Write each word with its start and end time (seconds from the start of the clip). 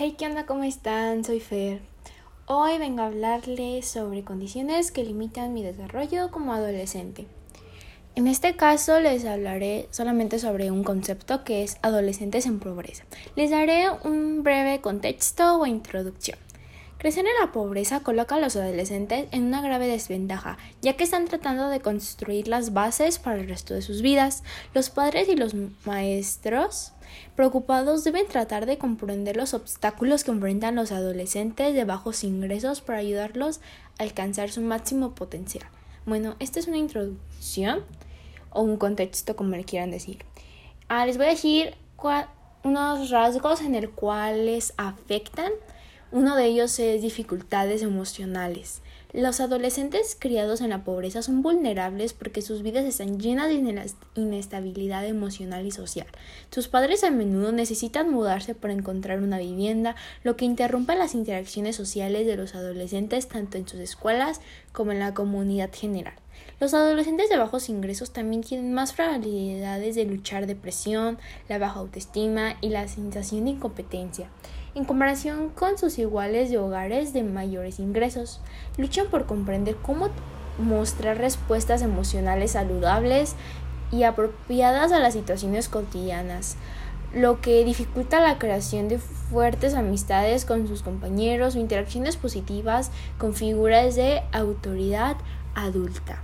Hey, 0.00 0.14
¿qué 0.16 0.26
onda? 0.26 0.46
¿Cómo 0.46 0.62
están? 0.62 1.24
Soy 1.24 1.40
Fer. 1.40 1.80
Hoy 2.46 2.78
vengo 2.78 3.02
a 3.02 3.06
hablarles 3.06 3.84
sobre 3.88 4.22
condiciones 4.22 4.92
que 4.92 5.02
limitan 5.02 5.52
mi 5.52 5.64
desarrollo 5.64 6.30
como 6.30 6.52
adolescente. 6.52 7.26
En 8.14 8.28
este 8.28 8.54
caso 8.54 9.00
les 9.00 9.24
hablaré 9.24 9.88
solamente 9.90 10.38
sobre 10.38 10.70
un 10.70 10.84
concepto 10.84 11.42
que 11.42 11.64
es 11.64 11.78
adolescentes 11.82 12.46
en 12.46 12.60
pobreza. 12.60 13.02
Les 13.34 13.50
daré 13.50 13.86
un 14.04 14.44
breve 14.44 14.80
contexto 14.80 15.58
o 15.58 15.66
introducción. 15.66 16.38
Crecer 16.98 17.24
en 17.24 17.32
la 17.40 17.52
pobreza 17.52 18.00
coloca 18.00 18.34
a 18.34 18.40
los 18.40 18.56
adolescentes 18.56 19.28
en 19.30 19.44
una 19.44 19.62
grave 19.62 19.86
desventaja, 19.86 20.58
ya 20.82 20.94
que 20.96 21.04
están 21.04 21.26
tratando 21.26 21.68
de 21.68 21.78
construir 21.78 22.48
las 22.48 22.72
bases 22.72 23.20
para 23.20 23.40
el 23.40 23.48
resto 23.48 23.72
de 23.72 23.82
sus 23.82 24.02
vidas. 24.02 24.42
Los 24.74 24.90
padres 24.90 25.28
y 25.28 25.36
los 25.36 25.54
maestros 25.86 26.92
preocupados 27.36 28.02
deben 28.02 28.26
tratar 28.26 28.66
de 28.66 28.78
comprender 28.78 29.36
los 29.36 29.54
obstáculos 29.54 30.24
que 30.24 30.32
enfrentan 30.32 30.74
los 30.74 30.90
adolescentes 30.90 31.72
de 31.72 31.84
bajos 31.84 32.24
ingresos 32.24 32.80
para 32.80 32.98
ayudarlos 32.98 33.60
a 34.00 34.02
alcanzar 34.02 34.50
su 34.50 34.60
máximo 34.60 35.14
potencial. 35.14 35.68
Bueno, 36.04 36.34
esta 36.40 36.58
es 36.58 36.66
una 36.66 36.78
introducción 36.78 37.84
o 38.50 38.62
un 38.62 38.76
contexto 38.76 39.36
como 39.36 39.54
le 39.54 39.62
quieran 39.62 39.92
decir. 39.92 40.24
Ah, 40.88 41.06
les 41.06 41.16
voy 41.16 41.26
a 41.26 41.30
decir 41.30 41.76
unos 42.64 43.10
rasgos 43.10 43.60
en 43.60 43.76
el 43.76 43.88
cuales 43.88 44.74
afectan 44.76 45.52
uno 46.10 46.36
de 46.36 46.46
ellos 46.46 46.78
es 46.78 47.02
dificultades 47.02 47.82
emocionales. 47.82 48.80
Los 49.12 49.40
adolescentes 49.40 50.16
criados 50.18 50.60
en 50.60 50.70
la 50.70 50.84
pobreza 50.84 51.22
son 51.22 51.42
vulnerables 51.42 52.12
porque 52.14 52.40
sus 52.40 52.62
vidas 52.62 52.84
están 52.84 53.18
llenas 53.18 53.48
de 53.48 53.92
inestabilidad 54.14 55.06
emocional 55.06 55.66
y 55.66 55.70
social. 55.70 56.06
Sus 56.50 56.68
padres 56.68 57.04
a 57.04 57.10
menudo 57.10 57.52
necesitan 57.52 58.10
mudarse 58.10 58.54
para 58.54 58.74
encontrar 58.74 59.22
una 59.22 59.38
vivienda, 59.38 59.96
lo 60.24 60.36
que 60.36 60.44
interrumpe 60.44 60.94
las 60.94 61.14
interacciones 61.14 61.76
sociales 61.76 62.26
de 62.26 62.36
los 62.36 62.54
adolescentes 62.54 63.28
tanto 63.28 63.58
en 63.58 63.68
sus 63.68 63.80
escuelas 63.80 64.40
como 64.72 64.92
en 64.92 65.00
la 65.00 65.14
comunidad 65.14 65.70
general. 65.72 66.14
Los 66.60 66.74
adolescentes 66.74 67.28
de 67.28 67.36
bajos 67.36 67.68
ingresos 67.68 68.12
también 68.12 68.42
tienen 68.42 68.74
más 68.74 68.92
probabilidades 68.92 69.94
de 69.94 70.04
luchar 70.04 70.46
depresión, 70.46 71.18
la 71.48 71.58
baja 71.58 71.80
autoestima 71.80 72.56
y 72.60 72.70
la 72.70 72.88
sensación 72.88 73.44
de 73.44 73.52
incompetencia 73.52 74.28
en 74.74 74.84
comparación 74.84 75.50
con 75.50 75.78
sus 75.78 75.98
iguales 75.98 76.50
de 76.50 76.58
hogares 76.58 77.12
de 77.12 77.22
mayores 77.22 77.78
ingresos. 77.78 78.40
Luchan 78.76 79.08
por 79.08 79.26
comprender 79.26 79.76
cómo 79.76 80.08
mostrar 80.58 81.18
respuestas 81.18 81.82
emocionales 81.82 82.52
saludables 82.52 83.34
y 83.92 84.02
apropiadas 84.02 84.92
a 84.92 84.98
las 84.98 85.14
situaciones 85.14 85.68
cotidianas, 85.68 86.56
lo 87.14 87.40
que 87.40 87.64
dificulta 87.64 88.20
la 88.20 88.38
creación 88.38 88.88
de 88.88 88.98
fuertes 88.98 89.74
amistades 89.74 90.44
con 90.44 90.68
sus 90.68 90.82
compañeros 90.82 91.56
o 91.56 91.58
interacciones 91.58 92.16
positivas 92.16 92.90
con 93.18 93.34
figuras 93.34 93.94
de 93.94 94.22
autoridad 94.32 95.16
adulta. 95.54 96.22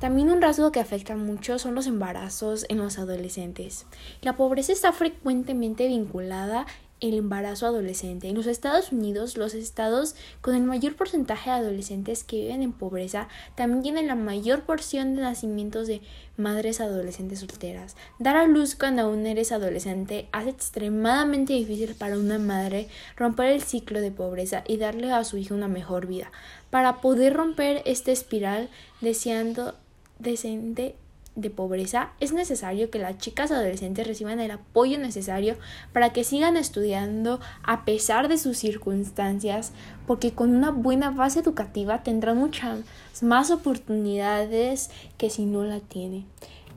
También 0.00 0.28
un 0.28 0.42
rasgo 0.42 0.72
que 0.72 0.80
afecta 0.80 1.16
mucho 1.16 1.58
son 1.58 1.74
los 1.74 1.86
embarazos 1.86 2.66
en 2.68 2.76
los 2.76 2.98
adolescentes. 2.98 3.86
La 4.20 4.36
pobreza 4.36 4.72
está 4.72 4.92
frecuentemente 4.92 5.88
vinculada 5.88 6.66
el 7.00 7.14
embarazo 7.14 7.66
adolescente. 7.66 8.28
En 8.28 8.36
los 8.36 8.46
Estados 8.46 8.92
Unidos, 8.92 9.36
los 9.36 9.54
estados 9.54 10.14
con 10.40 10.54
el 10.54 10.62
mayor 10.62 10.96
porcentaje 10.96 11.50
de 11.50 11.56
adolescentes 11.56 12.24
que 12.24 12.40
viven 12.40 12.62
en 12.62 12.72
pobreza 12.72 13.28
también 13.54 13.82
tienen 13.82 14.06
la 14.06 14.14
mayor 14.14 14.62
porción 14.62 15.14
de 15.14 15.22
nacimientos 15.22 15.86
de 15.86 16.00
madres 16.36 16.80
adolescentes 16.80 17.40
solteras. 17.40 17.96
Dar 18.18 18.36
a 18.36 18.46
luz 18.46 18.74
cuando 18.74 19.02
aún 19.02 19.26
eres 19.26 19.52
adolescente 19.52 20.28
hace 20.32 20.50
extremadamente 20.50 21.52
difícil 21.52 21.94
para 21.94 22.18
una 22.18 22.38
madre 22.38 22.88
romper 23.16 23.48
el 23.48 23.62
ciclo 23.62 24.00
de 24.00 24.10
pobreza 24.10 24.64
y 24.66 24.78
darle 24.78 25.12
a 25.12 25.24
su 25.24 25.36
hijo 25.36 25.54
una 25.54 25.68
mejor 25.68 26.06
vida. 26.06 26.32
Para 26.70 27.00
poder 27.00 27.34
romper 27.34 27.82
esta 27.84 28.12
espiral 28.12 28.68
deseando 29.00 29.74
decente 30.18 30.96
de 31.36 31.50
pobreza, 31.50 32.10
es 32.18 32.32
necesario 32.32 32.90
que 32.90 32.98
las 32.98 33.18
chicas 33.18 33.52
adolescentes 33.52 34.06
reciban 34.06 34.40
el 34.40 34.50
apoyo 34.50 34.98
necesario 34.98 35.56
para 35.92 36.12
que 36.12 36.24
sigan 36.24 36.56
estudiando 36.56 37.38
a 37.62 37.84
pesar 37.84 38.28
de 38.28 38.38
sus 38.38 38.58
circunstancias, 38.58 39.72
porque 40.06 40.32
con 40.32 40.54
una 40.54 40.70
buena 40.70 41.10
base 41.10 41.40
educativa 41.40 42.02
tendrán 42.02 42.38
muchas 42.38 42.80
más 43.22 43.50
oportunidades 43.50 44.90
que 45.18 45.30
si 45.30 45.44
no 45.44 45.62
la 45.64 45.80
tienen. 45.80 46.24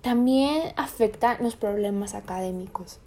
También 0.01 0.73
afecta 0.77 1.37
los 1.41 1.55
problemas 1.55 2.13
académicos. 2.13 2.99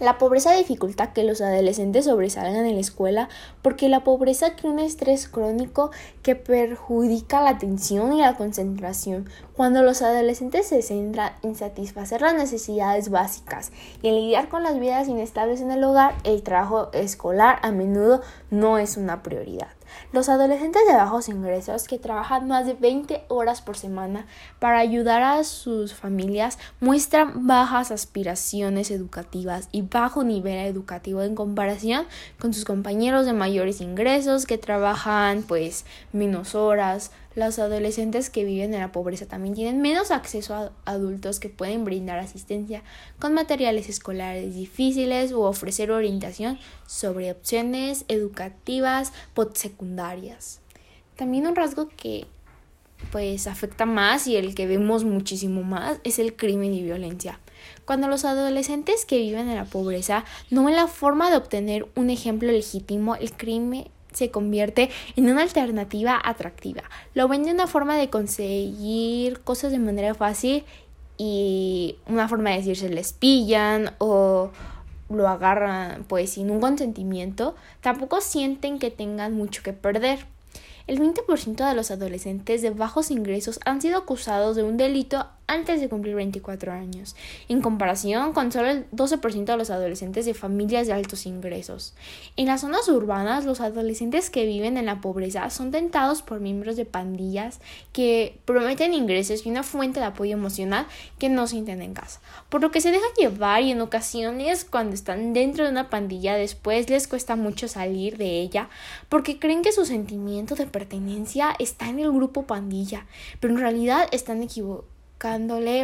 La 0.00 0.16
pobreza 0.16 0.54
dificulta 0.54 1.12
que 1.12 1.24
los 1.24 1.42
adolescentes 1.42 2.06
sobresalgan 2.06 2.64
en 2.64 2.74
la 2.74 2.80
escuela 2.80 3.28
porque 3.60 3.90
la 3.90 4.02
pobreza 4.02 4.56
crea 4.56 4.72
un 4.72 4.78
estrés 4.78 5.28
crónico 5.28 5.90
que 6.22 6.34
perjudica 6.34 7.42
la 7.42 7.50
atención 7.50 8.14
y 8.14 8.22
la 8.22 8.34
concentración. 8.34 9.28
Cuando 9.54 9.82
los 9.82 10.00
adolescentes 10.00 10.68
se 10.68 10.80
centran 10.80 11.34
en 11.42 11.54
satisfacer 11.54 12.22
las 12.22 12.32
necesidades 12.32 13.10
básicas 13.10 13.72
y 14.00 14.08
en 14.08 14.14
lidiar 14.14 14.48
con 14.48 14.62
las 14.62 14.80
vidas 14.80 15.06
inestables 15.06 15.60
en 15.60 15.70
el 15.70 15.84
hogar, 15.84 16.14
el 16.24 16.42
trabajo 16.42 16.90
escolar 16.94 17.58
a 17.60 17.70
menudo 17.70 18.22
no 18.50 18.78
es 18.78 18.96
una 18.96 19.22
prioridad. 19.22 19.68
Los 20.12 20.28
adolescentes 20.28 20.82
de 20.86 20.94
bajos 20.94 21.28
ingresos 21.28 21.86
que 21.86 21.98
trabajan 21.98 22.48
más 22.48 22.66
de 22.66 22.74
20 22.74 23.24
horas 23.28 23.62
por 23.62 23.76
semana 23.76 24.26
para 24.58 24.78
ayudar 24.78 25.22
a 25.22 25.44
sus 25.44 25.94
familias 25.94 26.58
muestran 26.80 27.46
bajas 27.46 27.90
aspiraciones 27.90 28.90
educativas 28.90 29.68
y 29.72 29.82
bajo 29.82 30.24
nivel 30.24 30.66
educativo 30.66 31.22
en 31.22 31.34
comparación 31.34 32.06
con 32.38 32.54
sus 32.54 32.64
compañeros 32.64 33.26
de 33.26 33.32
mayores 33.32 33.80
ingresos 33.80 34.46
que 34.46 34.58
trabajan 34.58 35.42
pues 35.42 35.84
menos 36.12 36.54
horas, 36.54 37.10
los 37.40 37.58
adolescentes 37.58 38.30
que 38.30 38.44
viven 38.44 38.72
en 38.74 38.80
la 38.80 38.92
pobreza 38.92 39.26
también 39.26 39.54
tienen 39.54 39.82
menos 39.82 40.12
acceso 40.12 40.54
a 40.54 40.72
adultos 40.84 41.40
que 41.40 41.48
pueden 41.48 41.84
brindar 41.84 42.18
asistencia 42.18 42.84
con 43.18 43.34
materiales 43.34 43.88
escolares 43.88 44.54
difíciles 44.54 45.32
o 45.32 45.40
ofrecer 45.40 45.90
orientación 45.90 46.58
sobre 46.86 47.32
opciones 47.32 48.04
educativas 48.06 49.12
postsecundarias. 49.34 50.60
También 51.16 51.46
un 51.46 51.56
rasgo 51.56 51.88
que 51.88 52.26
pues 53.10 53.46
afecta 53.46 53.86
más 53.86 54.26
y 54.26 54.36
el 54.36 54.54
que 54.54 54.66
vemos 54.66 55.04
muchísimo 55.04 55.62
más 55.62 55.98
es 56.04 56.18
el 56.18 56.36
crimen 56.36 56.74
y 56.74 56.82
violencia. 56.82 57.40
Cuando 57.84 58.08
los 58.08 58.24
adolescentes 58.24 59.04
que 59.04 59.18
viven 59.18 59.48
en 59.48 59.56
la 59.56 59.64
pobreza 59.64 60.24
no 60.50 60.64
ven 60.64 60.76
la 60.76 60.86
forma 60.86 61.30
de 61.30 61.36
obtener 61.36 61.88
un 61.96 62.10
ejemplo 62.10 62.52
legítimo, 62.52 63.16
el 63.16 63.32
crimen 63.32 63.88
se 64.12 64.30
convierte 64.30 64.90
en 65.16 65.30
una 65.30 65.42
alternativa 65.42 66.20
atractiva. 66.22 66.82
Lo 67.14 67.28
ven 67.28 67.44
de 67.44 67.52
una 67.52 67.66
forma 67.66 67.96
de 67.96 68.10
conseguir 68.10 69.40
cosas 69.40 69.72
de 69.72 69.78
manera 69.78 70.14
fácil 70.14 70.64
y 71.16 71.96
una 72.06 72.28
forma 72.28 72.50
de 72.50 72.56
decir 72.56 72.76
se 72.76 72.88
les 72.88 73.12
pillan 73.12 73.94
o 73.98 74.50
lo 75.10 75.28
agarran 75.28 76.04
pues 76.04 76.30
sin 76.30 76.50
un 76.50 76.60
consentimiento, 76.60 77.54
tampoco 77.80 78.20
sienten 78.20 78.78
que 78.78 78.90
tengan 78.90 79.34
mucho 79.34 79.62
que 79.62 79.72
perder. 79.72 80.26
El 80.86 80.98
20% 80.98 81.68
de 81.68 81.74
los 81.74 81.90
adolescentes 81.90 82.62
de 82.62 82.70
bajos 82.70 83.10
ingresos 83.10 83.60
han 83.64 83.80
sido 83.80 83.98
acusados 83.98 84.56
de 84.56 84.62
un 84.62 84.76
delito 84.76 85.26
antes 85.50 85.80
de 85.80 85.88
cumplir 85.88 86.14
24 86.14 86.72
años, 86.72 87.16
en 87.48 87.60
comparación 87.60 88.32
con 88.32 88.52
solo 88.52 88.68
el 88.68 88.88
12% 88.92 89.44
de 89.44 89.56
los 89.56 89.70
adolescentes 89.70 90.24
de 90.24 90.32
familias 90.32 90.86
de 90.86 90.92
altos 90.92 91.26
ingresos. 91.26 91.94
En 92.36 92.46
las 92.46 92.60
zonas 92.60 92.88
urbanas, 92.88 93.44
los 93.44 93.60
adolescentes 93.60 94.30
que 94.30 94.46
viven 94.46 94.76
en 94.76 94.86
la 94.86 95.00
pobreza 95.00 95.50
son 95.50 95.72
tentados 95.72 96.22
por 96.22 96.38
miembros 96.38 96.76
de 96.76 96.84
pandillas 96.84 97.60
que 97.92 98.38
prometen 98.44 98.94
ingresos 98.94 99.44
y 99.44 99.50
una 99.50 99.64
fuente 99.64 99.98
de 99.98 100.06
apoyo 100.06 100.34
emocional 100.34 100.86
que 101.18 101.28
no 101.28 101.48
sienten 101.48 101.82
en 101.82 101.94
casa, 101.94 102.20
por 102.48 102.60
lo 102.60 102.70
que 102.70 102.80
se 102.80 102.92
dejan 102.92 103.10
llevar 103.18 103.62
y 103.62 103.72
en 103.72 103.80
ocasiones 103.80 104.64
cuando 104.64 104.94
están 104.94 105.32
dentro 105.32 105.64
de 105.64 105.70
una 105.70 105.90
pandilla 105.90 106.36
después 106.36 106.88
les 106.88 107.08
cuesta 107.08 107.34
mucho 107.34 107.66
salir 107.66 108.16
de 108.18 108.40
ella 108.40 108.68
porque 109.08 109.40
creen 109.40 109.62
que 109.62 109.72
su 109.72 109.84
sentimiento 109.84 110.54
de 110.54 110.66
pertenencia 110.66 111.56
está 111.58 111.88
en 111.88 111.98
el 111.98 112.12
grupo 112.12 112.46
pandilla, 112.46 113.06
pero 113.40 113.54
en 113.54 113.60
realidad 113.60 114.06
están 114.12 114.42
equivocados 114.44 114.99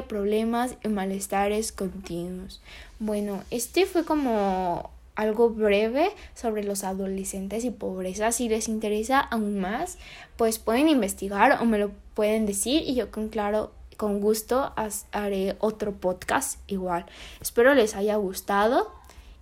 problemas 0.09 0.77
y 0.83 0.89
malestares 0.89 1.73
continuos. 1.73 2.61
Bueno, 2.99 3.43
este 3.51 3.87
fue 3.87 4.05
como 4.05 4.91
algo 5.15 5.51
breve 5.51 6.11
sobre 6.35 6.65
los 6.65 6.85
adolescentes 6.85 7.65
y 7.65 7.71
pobreza. 7.71 8.33
Si 8.33 8.49
les 8.49 8.69
interesa 8.69 9.21
aún 9.21 9.59
más, 9.59 9.99
pues 10.37 10.59
pueden 10.59 10.89
investigar 10.89 11.59
o 11.61 11.65
me 11.65 11.79
lo 11.79 11.91
pueden 12.15 12.47
decir 12.47 12.83
y 12.87 12.95
yo 12.95 13.11
con 13.11 13.29
claro 13.29 13.73
con 13.97 14.21
gusto 14.21 14.73
haré 15.13 15.57
otro 15.59 15.93
podcast 15.93 16.59
igual. 16.67 17.07
Espero 17.41 17.75
les 17.75 17.95
haya 17.95 18.17
gustado 18.17 18.93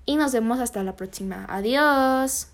y 0.06 0.17
nos 0.17 0.32
vemos 0.32 0.61
hasta 0.61 0.82
la 0.85 0.94
próxima. 0.94 1.44
Adiós. 1.49 2.53